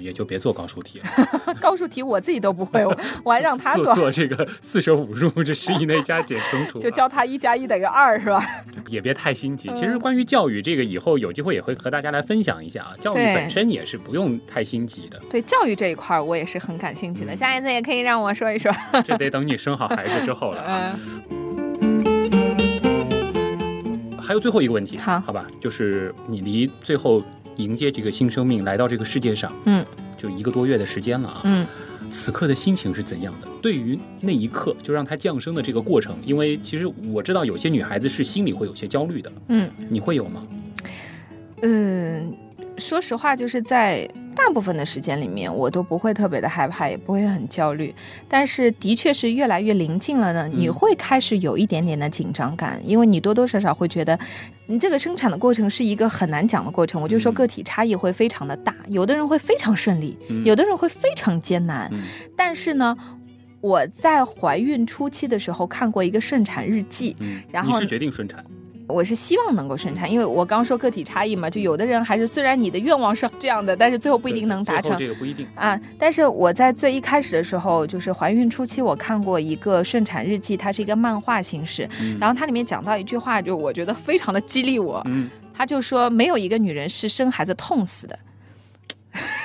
[0.00, 8.42] 也就别做高数题了， 高数题我自己都不会，我我还让他做做，做这个四舍五入这十以内加减乘除啊，就教他一加一等于二，是吧？
[8.88, 9.68] 也别太心急。
[9.70, 12.94] 嗯其实关于教育这个，以后有机会也会和大家来分享一下啊。
[13.00, 17.32] 教育本身也是不用太心急的，对教育这一块儿，我也是很感兴趣的。
[17.34, 18.70] 嗯下一次也可以让我说一说。
[19.04, 20.96] 这得等你生好孩子之后了啊。
[21.30, 22.02] 嗯，
[24.20, 27.22] 还有最后一个问题，好好吧，就是你离最后
[27.56, 29.84] 迎接这个新生命来到这个世界上，嗯，
[30.16, 31.40] 就一个多月的时间了啊。
[31.44, 31.66] 嗯，
[32.12, 33.48] 此刻的心情是怎样的？
[33.60, 40.46] 对于那一刻就让他降生的这个过程，因为其实我知道有些女孩子是心里会有些焦虑的，嗯你会有吗？
[41.62, 42.34] 嗯，
[42.82, 47.94] 说实话，就是在大部分的时间里面，我都不会特别的害怕，也不会很焦虑。
[48.28, 54.18] 但是，的确是越来越临近了呢，你嗯会开始有一点点的紧张感，因为你多多少少会觉得，
[54.66, 57.00] 你这个生产的过程是一个很难讲的过程。
[57.00, 61.88] 我就说嗯个体差异会非常的大，有的人会非常顺利，嗯有的人会非常艰难。
[61.92, 62.02] 嗯
[62.36, 62.96] 但是呢，
[63.60, 68.44] 我在怀孕初期的时候看过一个顺产日记，嗯，然后你是决定顺产，
[68.88, 75.46] 我是希望能够顺产，因为我刚说个体差异嘛，就有的人还是虽然你的愿望是这样的，但是最后不一定能达成这个不一定。
[75.54, 75.80] 啊。
[75.98, 88.18] 但是我在最一开始的时候，就是怀孕初期，我看过一个顺产日记，它是一个漫画形式，嗯然后它里面讲到一句话，就我觉得非常的激励我，嗯，他就说没有一个女人是生孩子痛死的，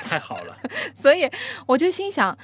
[0.02, 0.56] 太好了，
[0.94, 1.30] 所以
[1.66, 2.36] 我就心想。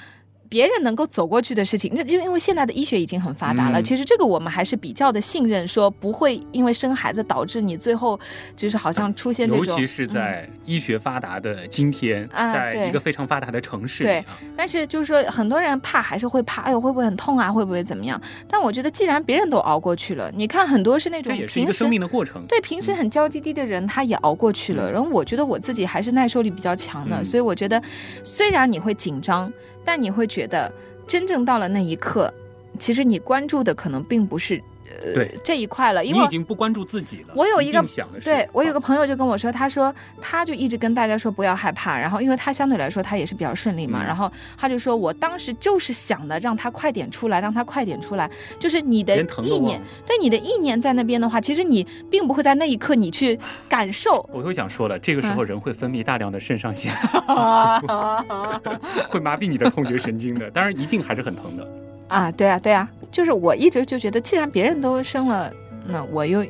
[0.55, 8.19] 别人能够走过去的事情，那就因为现在的医学已经很发达了，嗯其实这个我们还是比较的信任，说不会因为生孩子导致你最后
[8.55, 17.51] 就是好像出现这种，尤其是嗯在医学发达的今天，在一个非常发达的城市里对啊，但是就是说，很多人怕还是会怕，哎呦，会不会很痛啊？
[17.51, 18.21] 会不会怎么样？
[18.49, 22.45] 但我觉得，既然别人都熬过去了，你看很多是那种平时也是一个生命的过程。
[22.47, 24.89] 对平时很娇滴滴的人，他也熬过去了。
[24.89, 27.83] 嗯然后我觉得我自己还是耐受力比较强的，嗯所以我觉得，
[28.23, 29.53] 虽然你会紧张，
[29.85, 30.73] 但你会觉得
[31.07, 32.33] 真正到了那一刻，
[32.79, 34.63] 其实你关注的可能并不是
[35.05, 37.35] 呃对这一块了，因你为已经不关注自己了。
[37.35, 37.85] 我有一个
[38.23, 49.81] 对我有个啊朋友就跟我说，他说他就一直跟大家说不要害怕，然后因为他相对来说他也是比较顺利嘛，嗯然后他就说我当时就是想的让他快点出来，让他快点出来，就是你的意念。
[50.07, 53.39] 对你的意念在那边的话，其实你并不会在那一刻你去
[53.69, 54.29] 感受。
[54.33, 56.93] 我会想说了，这个时嗯候人会分泌大量的肾上腺，
[59.09, 60.51] 会麻痹你的痛觉神经的。
[60.51, 61.84] 当然，一定还是很疼的。
[62.15, 65.53] 啊，对啊，对啊，就是我一直就觉得，既然别人都生了，
[65.85, 66.47] 那我又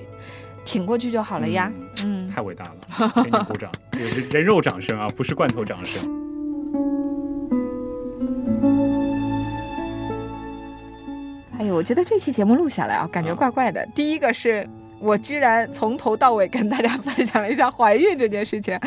[0.62, 1.72] 挺过去就好了呀。
[2.04, 3.72] 嗯，太伟大了，给你鼓掌，
[4.30, 6.02] 人肉掌声啊，不是罐头掌声。
[11.58, 13.86] 哎呦，我觉得这期节目录下来啊，感觉啊怪怪的。
[13.94, 14.68] 第一个是
[15.04, 18.78] 我居然从头到尾跟大家分享了一下怀孕这件事情，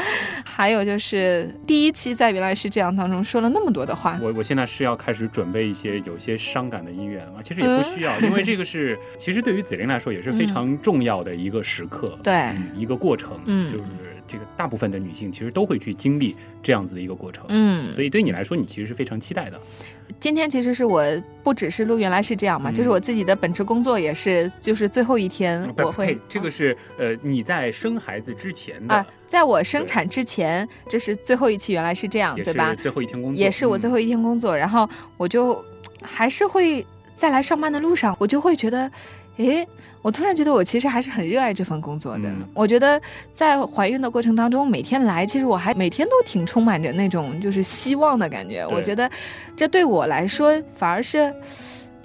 [0.43, 4.17] 还有就是第一期在原来是这样当中说了那么多的话。
[4.21, 7.39] 我我现在是要开始准备一些有些伤感的音乐了吗？
[7.43, 13.83] 其实也嗯不需要，因为这个是其实对于子玲来说也是非常重要的一个时刻，对，嗯一个过程，嗯就是
[14.27, 19.59] 这个大部分的女性其实都会去经历这样子的一个过程，嗯，所以对你来说，你其实是非常期待的。
[20.19, 21.03] 今天其实是我
[21.43, 22.73] 不只是录原来是这样嘛，嗯。
[22.73, 32.73] 就是我自己的本职工作也是，就是最后一天我会这个是呃你在生孩子之前的，啊，在我生产之前，这是最后一期，原来是这样，对吧？
[32.75, 35.63] 最后一天工作，也是我最嗯后一天工作，然后我就
[36.01, 36.85] 还是会
[37.15, 38.89] 在来上班的路上，我就会觉得，
[39.37, 39.67] 诶，
[40.01, 42.29] 我突然觉得我其实还是很热爱这份工作的。
[42.29, 48.65] 嗯我觉得在怀孕的过程当中，每天来，其实我还每天都挺充满着那种就是希望的感觉。
[48.67, 49.09] 我觉得
[49.55, 51.33] 这对我来说反而是。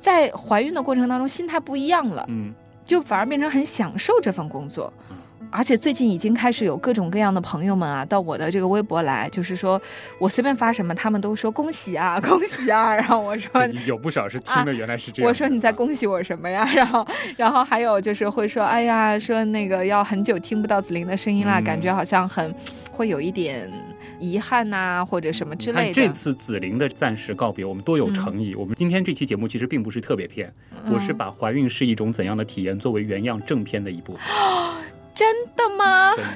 [0.02, 2.52] 在怀孕的过程当中，心态不一样了，嗯
[2.84, 5.16] 就反而变成很享受这份工作嗯。
[5.52, 9.80] 而且最近已经开始有各种各样的朋友们啊，到我的这个微博来，就是说
[10.18, 12.94] 我随便发什么，他们都说恭喜啊， 恭喜啊。
[12.94, 16.66] 然后我说这有不少是听的原来是这样的、我说你在恭喜我什么呀？
[16.74, 22.54] 然后，然后还有就是会说，哎呀，说那个要很久听不到子玲的声音啦，嗯感觉好像很
[22.90, 23.70] 会有一点
[24.18, 25.92] 遗憾呐、或者什么之类的。
[25.92, 28.54] 这次紫菱的暂时告别，我们多有诚意。
[28.54, 30.52] 我们今天这期节目其实并不是特别篇，
[30.90, 34.22] 我是嗯把怀孕是一种怎样的体验作为原样正片的一部分，
[35.14, 36.14] 真的吗？
[36.16, 36.30] 真的。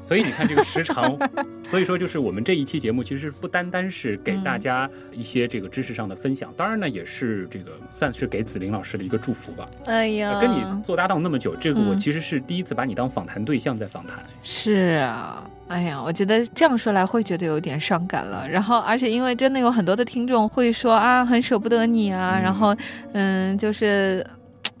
[0.00, 1.18] 所以你看这个时长，
[1.62, 9.66] 所以说就是我们这一期节目其实不单单是给大家一些这个知识上的分享，当然呢也是这个算是给子玲老师的一个祝福吧。
[9.86, 14.18] 哎呀，跟你做搭档那么久，这个我嗯其实是第一次把你当访谈对象在访谈。
[14.42, 18.48] 是啊，哎呀，我觉得这样说来会觉得有点伤感了。
[18.48, 22.76] 然后，而且因为真的有很多的听众会说啊，很舍不得你啊，嗯然后
[23.14, 24.24] 嗯，就是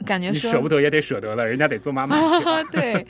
[0.04, 2.16] 感觉你说舍不得也得舍得了，人家得做妈妈。
[2.70, 3.06] 对。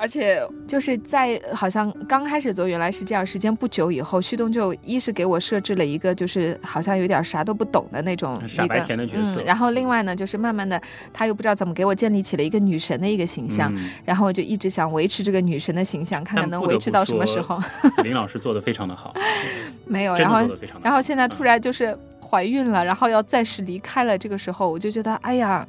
[0.00, 10.80] 而且就是在好像刚开始做原来是这样，时间不久以后，旭东就一是给我设置了一个就是好像有点啥都不懂的那种傻白甜的角色嗯，然后另外呢，就是慢慢的
[11.12, 17.60] 他又不知道怎么给我建立起了一个女神的一个形象，嗯然后我就一直想维持这个女神的形象，看看能维持到什么时候。
[18.04, 19.12] 林老师做的非常的好，
[19.84, 20.48] 没有，然后。
[20.80, 25.66] 然后现在突嗯然就是怀孕了，然后要暂时离开了，这个时候我就觉得，哎呀，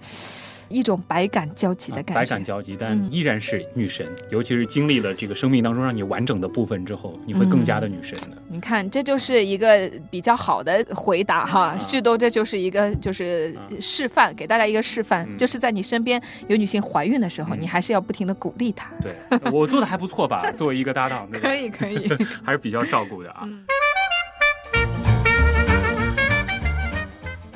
[0.70, 2.14] 一种百感交集的感觉。
[2.14, 4.08] 啊百感交集，但嗯依然是女神。
[4.30, 8.38] 尤其是经历了这个生命当中让你完整的部分之后，你会更加的女神的。
[8.48, 11.68] 你看，这就是一个比较好的回答哈。
[11.70, 18.90] 啊旭东，这就是一个就是啊示范，给大家一个示范，嗯就是在你身边有女性怀孕的时候，嗯你还是要不停的鼓励她。
[19.02, 19.14] 对
[19.52, 20.50] 我做的还不错吧？
[20.56, 21.56] 作为一个搭档，对吧？
[21.56, 22.10] 以，可以。
[22.44, 23.42] 还是比较照顾的啊。
[23.44, 23.66] 嗯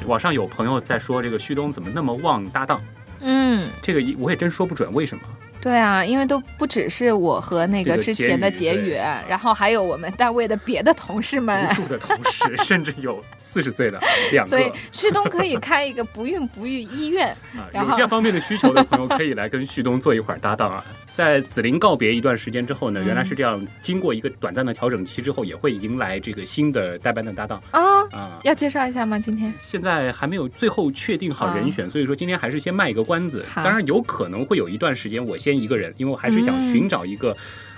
[0.06, 2.82] 网上有朋友在说这个旭东怎么那么旺搭档，
[3.24, 5.24] 嗯，这个一我也真说不准为什么。
[5.62, 8.98] 对啊，因为都不只是我和那个之前的结语对结语，
[9.30, 11.74] 然后还有我们单位的别的同事们无。
[11.74, 13.98] 数的同事， 甚至有四十岁的
[14.34, 20.84] 两个所以旭东可以开一个不孕不育医院， 啊，有这方面的需求的朋友可以来跟旭东做一会儿搭档啊。
[21.16, 28.40] 在紫菱告别一段时间之后呢，嗯原来是这样，经过一个短暂的调整期之后，也会迎来这个新的代班的搭档啊，啊。
[28.44, 29.20] 要介绍一下吗？
[29.20, 33.46] 今天现在还没有最后确定好人选，所以说今天还是先卖一个关子。
[33.56, 37.36] 当然有可能会有一段时间我先一个人，因为我还是想嗯寻找一个。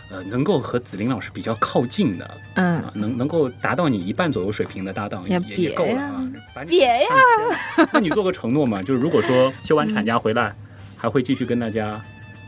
[0.07, 6.23] 呃，能够和紫菱老师比较靠近的，嗯啊，能能够达到你一半左右水平的搭档也也也也够了啊。
[6.67, 7.87] 别呀！
[7.91, 10.53] 那你做个承诺嘛，就是如果说 休完产假回来，
[10.95, 11.99] 还会继续跟大家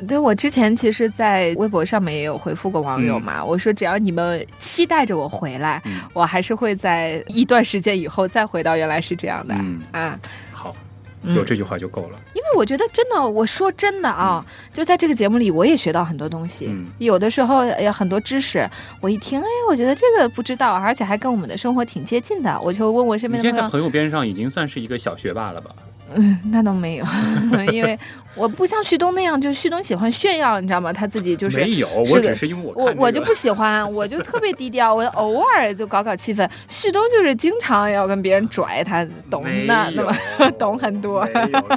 [0.05, 10.19] 对我之前其实，在微博上面也有回复过网友嘛，我说只要你们期待着我回来，嗯我还是会在一段时间以后再回到原来是这样的、嗯啊。
[10.51, 10.75] 好，
[11.23, 12.19] 嗯有这句话就够了。
[12.33, 16.67] 因为我觉得真的，我说真的啊，就在这个节目里，我也学到很多东西。
[16.69, 18.69] 嗯有的时候有很多知识，
[19.01, 25.71] 我一听，哎，我觉得这个不知道，而且还跟我们的生活挺接近的，我就问我身边的朋友，你现在在朋友边上已经算是一个小学霸了吧？
[26.15, 27.05] 嗯， 那倒没有，
[27.71, 27.97] 因为
[28.35, 30.93] 我不像旭东那样，就旭东喜欢炫耀，你知道吗？
[30.93, 36.47] 他自己就是没有，我只是因为我我我就不喜欢，我就特别低调，我偶尔就搞搞气氛。
[36.69, 40.15] 旭东就是经常要跟别人拽他，懂的，那么
[40.57, 41.27] 懂很多。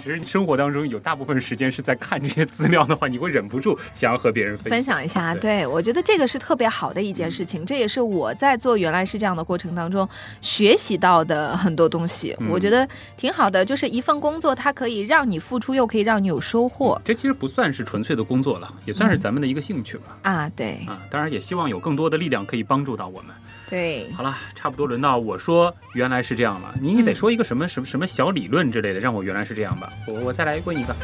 [0.00, 10.08] 其实生活当中有大部分时间是在看这些资料的话，你会忍不住想要和别人分分享一下，对对我觉得这个是特别好的一件事情，这也是我在做原来是这样的过程当中
[10.42, 13.64] 学习到的很多东西，嗯我觉得挺好的。
[13.64, 20.18] 就是一份工作，它可以让你付出，又可以让你有收获这其实不算是纯粹的工作了，也算是咱们的一个兴趣吧。
[20.22, 20.48] 啊！
[20.50, 23.34] 对啊，当然也希望有更多的力量可以帮助到我们。
[23.68, 29.92] 对，好了，差不多轮到我说原来是这样了，你你得说一个什么什么什么小理论之类的，让我原来是这样吧。
[30.06, 30.94] 我我再来问一个，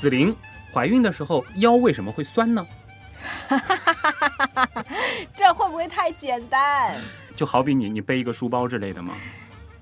[0.00, 0.34] 子玲
[0.72, 2.66] 怀孕的时候腰为什么会酸呢？
[5.34, 6.96] 这会不会太简单？
[7.36, 9.14] 就好比你你背一个书包之类的吗？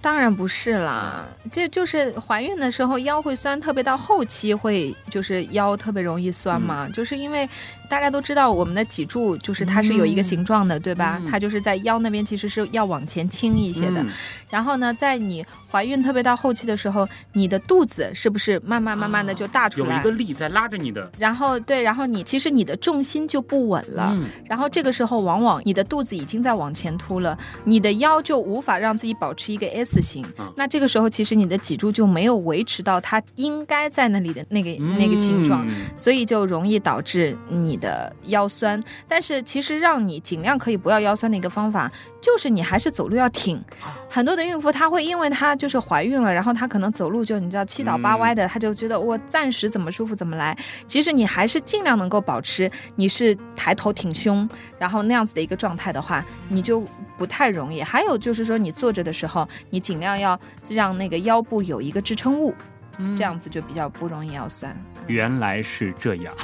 [0.03, 6.93] 当然不是啦，这就是怀孕的时候腰会酸，特别到后期会就是腰特别容易酸嘛，嗯。
[6.93, 7.49] 就是因为
[7.91, 11.21] 大家都知道我们的脊柱就是它是有一个形状的，对吧？
[11.21, 14.01] 嗯它就是在腰那边其实是要往前倾一些的。
[14.01, 14.09] 嗯
[14.49, 19.95] 然后呢，在你怀孕特别到后期的时候，你的肚子是不是慢慢慢慢的就大出来？
[19.95, 24.13] 有一个力在拉着你的，然后对，然后你其实你的重心就不稳了。
[24.17, 30.25] 嗯然后这个时候，往往你的肚子已经在往前凸了，你的腰就无法让自己保持一个 S 型。
[30.39, 35.67] 嗯那这个时候，其实你的脊柱就没有维持到它应该在那里的那个、那个形状。
[35.69, 43.61] 嗯所以就容易导致你的腰酸，但是其实让你尽量可以不要腰酸的一个方法，就是你还是走路要挺。
[44.09, 50.57] 很多的孕妇她会因为她就是怀孕了，然后她可能走路就你知道七倒八歪的，她就觉得我暂时怎么舒服怎么来。
[50.87, 56.85] 其实你还是尽量能够保持你是抬头挺胸，然后那样子的一个状态的话，你就
[57.17, 57.83] 不太容易。
[57.83, 62.55] 还有就是说你坐着的时候，你尽量要让那个腰部有一个支撑物，
[62.99, 64.77] 嗯这样子就比较不容易腰酸。
[65.07, 66.35] 原来是这样。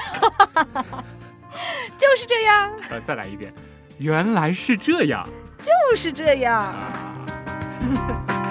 [1.98, 3.52] 就是这样，呃，再来一遍，
[3.98, 5.26] 原来是这样
[5.62, 6.60] 就是这样。
[6.60, 7.16] 啊。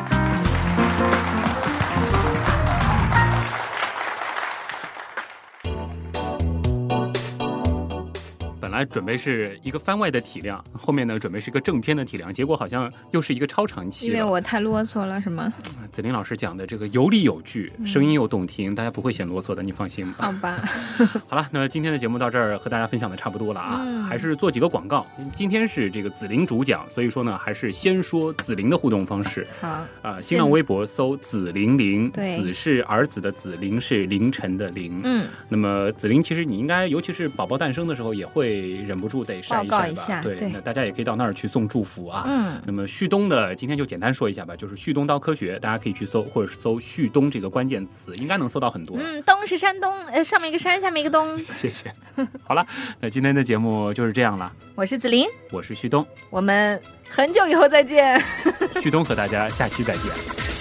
[8.66, 14.24] 本来准备是一个番外的体量，后面呢准备是一个正片的体量，结果好像又是一个超长期因为。
[14.24, 15.54] 我太啰嗦了，是吗？
[15.94, 20.26] 子林老师讲的这个有理有据，嗯声音又动听，大家不会嫌啰嗦的，你放心吧。
[20.26, 20.68] 好吧，
[21.30, 25.06] 好了，那今天的节目到这儿和大家分享的差不多了啊，嗯还是做几个广告。
[25.36, 35.02] 今天是这个紫菱主讲，所以说呢，还是先说紫菱的互动方式好，啊、新浪微博搜紫菱菱，对紫是儿子的紫，菱是凌晨的凌。
[35.04, 39.86] 嗯，那么紫菱其实你应该，尤其是宝宝诞生的时候，也会忍不住得晒告晒吧。
[39.86, 42.24] 对，一下对那大家也可以到那儿去送祝福啊。
[42.26, 48.98] 嗯，那么旭东的今天就简单说一下吧，就是旭东刀科学，大家可以去搜，或者是搜旭东这个关键词，应该能搜到很多。
[49.00, 51.38] 嗯，东是山东，呃，上面一个山，下面一个东。
[51.40, 51.94] 谢谢。
[52.44, 52.66] 好了，
[53.00, 54.52] 那今天的节目就是这样了。
[54.76, 58.22] 我是子琳，我是旭东，我们很久以后再见。
[58.82, 60.55] 旭东和大家下期再见。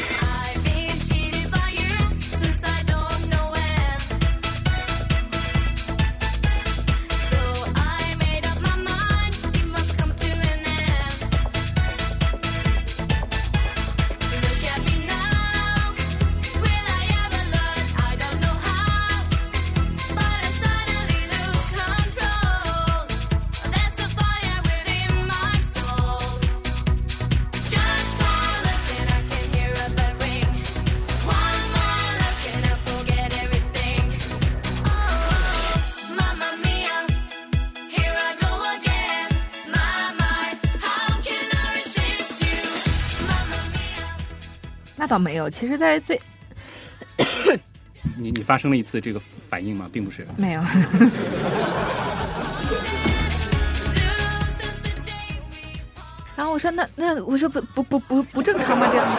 [45.04, 46.18] 那倒没有，其实，在最
[48.16, 49.86] 你你发生了一次这个反应吗？
[49.92, 50.26] 并不是。
[50.34, 50.62] 没有。
[56.34, 58.88] 然后我说那那我说不不不不不正常吗？
[58.90, 59.06] 这样。
[59.06, 59.18] My.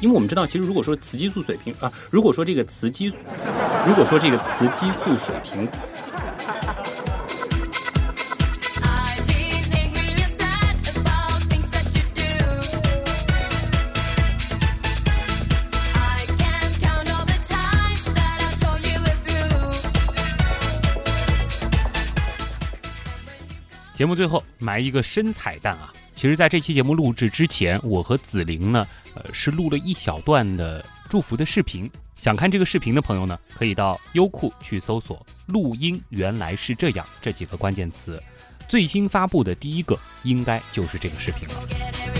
[0.00, 3.16] 因为我们知道，其实如果说雌激素水平啊，如果说这个雌激素，
[3.86, 5.68] 如果说这个雌激素水平
[23.94, 25.92] 节目最后埋一个深彩蛋啊！
[26.16, 28.84] 其实，在这期节目录制之前，我和紫菱呢，
[29.14, 31.88] 呃，是录了一小段的祝福的视频。
[32.16, 38.20] 想看这个视频的朋友呢，可以到优酷去搜索“录音原来是这样”这几个关键词，
[38.68, 42.13] 最新发布的第一个应该就是这个视频了。